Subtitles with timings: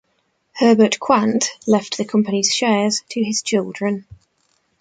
[0.53, 4.07] Herbert Quandt left the company's shares to his children.